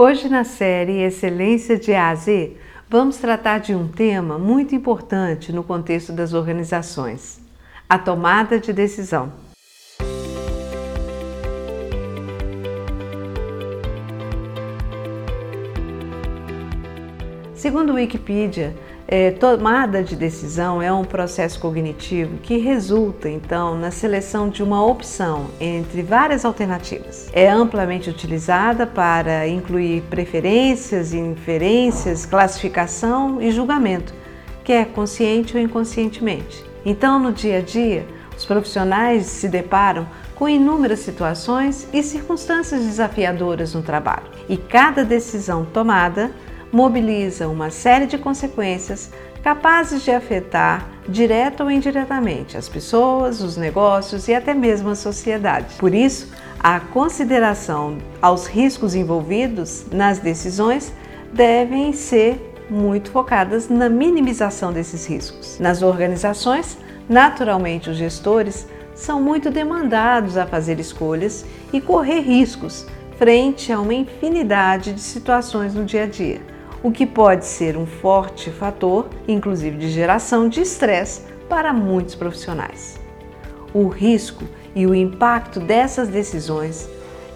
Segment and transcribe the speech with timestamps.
[0.00, 2.56] Hoje na série Excelência de A a Z,
[2.88, 7.40] vamos tratar de um tema muito importante no contexto das organizações:
[7.88, 9.32] a tomada de decisão.
[17.52, 18.76] Segundo o Wikipedia,
[19.10, 24.84] é, tomada de decisão é um processo cognitivo que resulta, então, na seleção de uma
[24.84, 27.30] opção entre várias alternativas.
[27.32, 34.12] É amplamente utilizada para incluir preferências, inferências, classificação e julgamento,
[34.62, 36.62] quer consciente ou inconscientemente.
[36.84, 43.72] Então, no dia a dia, os profissionais se deparam com inúmeras situações e circunstâncias desafiadoras
[43.72, 46.30] no trabalho, e cada decisão tomada
[46.72, 49.10] mobiliza uma série de consequências
[49.42, 55.76] capazes de afetar direta ou indiretamente as pessoas, os negócios e até mesmo a sociedade.
[55.78, 60.92] Por isso, a consideração aos riscos envolvidos nas decisões
[61.32, 65.58] devem ser muito focadas na minimização desses riscos.
[65.58, 66.76] Nas organizações,
[67.08, 73.94] naturalmente os gestores são muito demandados a fazer escolhas e correr riscos frente a uma
[73.94, 79.76] infinidade de situações no dia a dia o que pode ser um forte fator, inclusive
[79.76, 82.98] de geração de estresse para muitos profissionais.
[83.74, 86.88] O risco e o impacto dessas decisões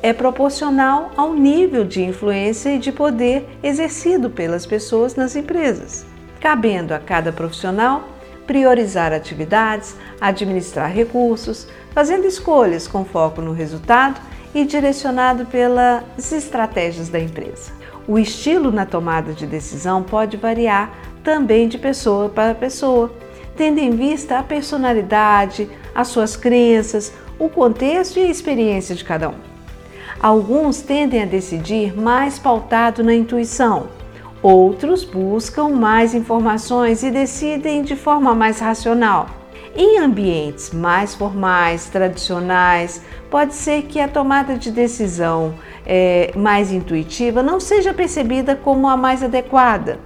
[0.03, 6.05] é proporcional ao nível de influência e de poder exercido pelas pessoas nas empresas,
[6.41, 8.09] cabendo a cada profissional
[8.47, 14.21] priorizar atividades, administrar recursos, fazendo escolhas com foco no resultado
[14.55, 17.73] e direcionado pelas estratégias da empresa.
[18.07, 20.91] O estilo na tomada de decisão pode variar
[21.23, 23.13] também de pessoa para pessoa,
[23.57, 29.29] tendo em vista a personalidade, as suas crenças, o contexto e a experiência de cada
[29.29, 29.53] um.
[30.21, 33.89] Alguns tendem a decidir mais pautado na intuição,
[34.43, 39.42] outros buscam mais informações e decidem de forma mais racional.
[39.75, 45.55] Em ambientes mais formais, tradicionais, pode ser que a tomada de decisão
[45.87, 49.99] é, mais intuitiva não seja percebida como a mais adequada,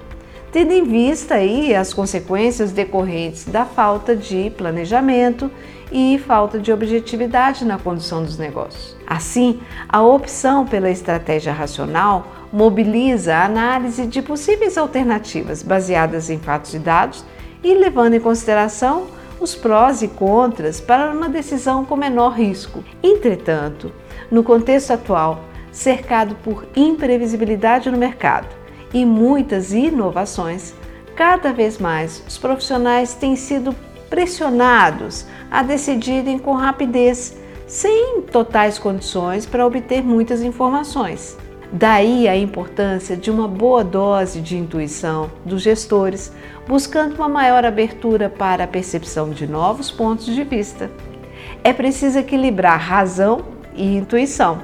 [0.53, 5.51] tendo em vista aí as consequências decorrentes da falta de planejamento
[5.91, 8.97] e falta de objetividade na condução dos negócios.
[9.05, 16.73] Assim, a opção pela estratégia racional mobiliza a análise de possíveis alternativas baseadas em fatos
[16.73, 17.25] e dados
[17.65, 22.83] e levando em consideração os prós e contras para uma decisão com menor risco.
[23.03, 23.93] Entretanto,
[24.31, 28.49] no contexto atual, cercado por imprevisibilidade no mercado
[28.93, 30.75] e muitas inovações,
[31.15, 33.75] cada vez mais os profissionais têm sido
[34.09, 37.37] pressionados a decidirem com rapidez,
[37.67, 41.37] sem totais condições para obter muitas informações.
[41.73, 46.33] Daí a importância de uma boa dose de intuição dos gestores,
[46.67, 50.91] buscando uma maior abertura para a percepção de novos pontos de vista.
[51.65, 53.41] É preciso equilibrar razão
[53.75, 54.63] e intuição.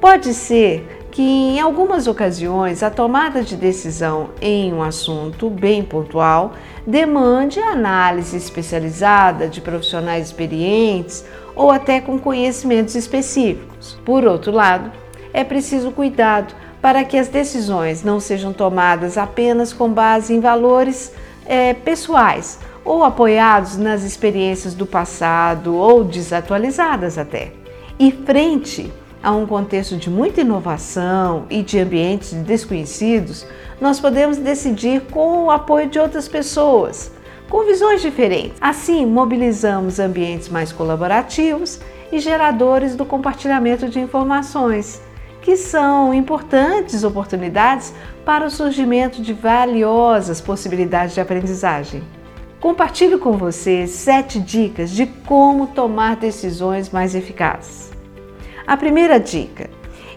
[0.00, 6.54] Pode ser que em algumas ocasiões a tomada de decisão em um assunto bem pontual
[6.86, 11.24] demande análise especializada de profissionais experientes
[11.54, 13.98] ou até com conhecimentos específicos.
[14.04, 14.90] Por outro lado,
[15.32, 21.12] é preciso cuidado para que as decisões não sejam tomadas apenas com base em valores
[21.44, 27.52] é, pessoais ou apoiados nas experiências do passado ou desatualizadas até.
[27.98, 28.90] E frente
[29.22, 33.46] a um contexto de muita inovação e de ambientes desconhecidos,
[33.78, 37.12] nós podemos decidir com o apoio de outras pessoas,
[37.50, 38.56] com visões diferentes.
[38.60, 41.78] Assim, mobilizamos ambientes mais colaborativos
[42.10, 45.02] e geradores do compartilhamento de informações
[45.42, 52.02] que são importantes oportunidades para o surgimento de valiosas possibilidades de aprendizagem.
[52.60, 57.90] Compartilho com você sete dicas de como tomar decisões mais eficazes.
[58.66, 59.70] A primeira dica: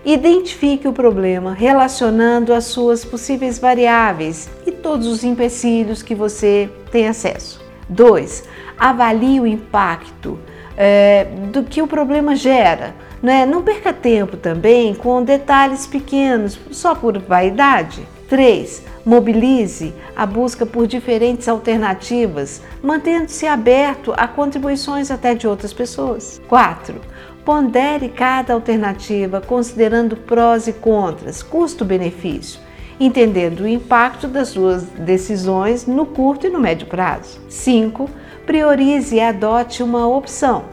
[0.03, 7.08] identifique o problema relacionando as suas possíveis variáveis e todos os empecilhos que você tem
[7.08, 7.64] acesso.
[7.87, 8.43] 2.
[8.78, 10.37] Avalie o impacto
[10.78, 12.93] é, do que o problema gera
[13.23, 13.46] né?
[13.46, 18.05] Não perca tempo também com detalhes pequenos só por vaidade.
[18.28, 18.84] 3.
[19.05, 26.41] Mobilize a busca por diferentes alternativas, mantendo-se aberto a contribuições até de outras pessoas.
[26.49, 26.99] 4.
[27.46, 32.59] Pondere cada alternativa considerando prós e contras, custo-benefício,
[32.99, 37.40] entendendo o impacto das suas decisões no curto e no médio prazo.
[37.49, 38.09] 5.
[38.45, 40.66] Priorize e adote uma opção.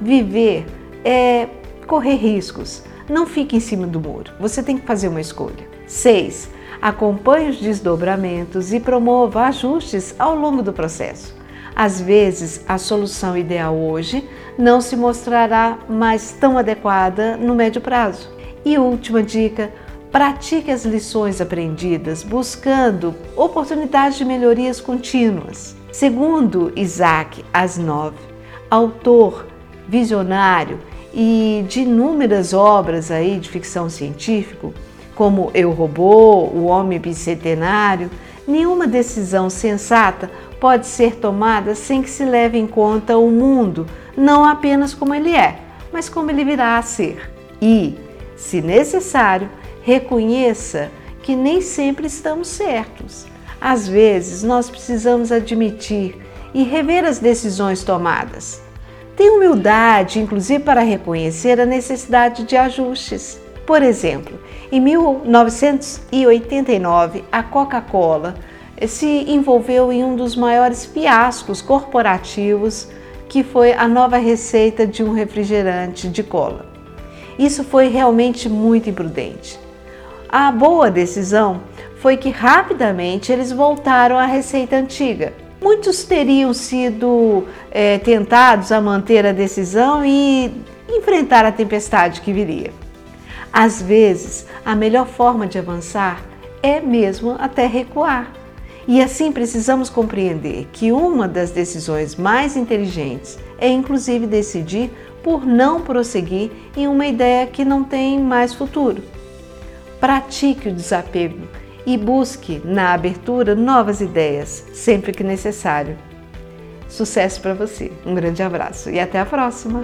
[0.00, 0.66] Viver
[1.04, 1.48] é
[1.86, 5.68] correr riscos, Não fique em cima do muro, você tem que fazer uma escolha.
[5.88, 6.48] 6.
[6.80, 11.34] Acompanhe os desdobramentos e promova ajustes ao longo do processo.
[11.74, 18.30] Às vezes, a solução ideal hoje não se mostrará mais tão adequada no médio prazo.
[18.64, 19.72] E última dica:
[20.10, 25.76] pratique as lições aprendidas, buscando oportunidades de melhorias contínuas.
[25.92, 28.14] Segundo Isaac Asimov,
[28.70, 29.46] autor
[29.88, 30.78] visionário
[31.12, 34.68] e de inúmeras obras aí de ficção científica,
[35.14, 38.10] como Eu Robô, O Homem Bicentenário,
[38.46, 40.30] nenhuma decisão sensata
[40.60, 43.86] pode ser tomada sem que se leve em conta o mundo,
[44.16, 45.58] não apenas como ele é,
[45.92, 47.30] mas como ele virá a ser.
[47.60, 47.96] E,
[48.36, 49.48] se necessário,
[49.82, 50.90] reconheça
[51.22, 53.26] que nem sempre estamos certos.
[53.60, 56.16] Às vezes, nós precisamos admitir
[56.54, 58.62] e rever as decisões tomadas.
[59.16, 63.38] Tenha humildade, inclusive, para reconhecer a necessidade de ajustes.
[63.66, 64.40] Por exemplo,
[64.72, 68.36] em 1989, a Coca-Cola
[68.88, 72.88] se envolveu em um dos maiores fiascos corporativos,
[73.28, 76.64] que foi a nova receita de um refrigerante de cola.
[77.38, 79.60] Isso foi realmente muito imprudente.
[80.32, 81.60] A boa decisão
[81.96, 85.32] foi que rapidamente eles voltaram à receita antiga.
[85.60, 90.54] Muitos teriam sido é, tentados a manter a decisão e
[90.88, 92.70] enfrentar a tempestade que viria.
[93.52, 96.22] Às vezes, a melhor forma de avançar
[96.62, 98.30] é mesmo até recuar.
[98.86, 104.92] E assim precisamos compreender que uma das decisões mais inteligentes é inclusive decidir
[105.24, 109.02] por não prosseguir em uma ideia que não tem mais futuro.
[110.00, 111.46] Pratique o desapego
[111.86, 115.96] e busque na abertura novas ideias, sempre que necessário.
[116.88, 117.92] Sucesso para você.
[118.04, 119.82] Um grande abraço e até a próxima.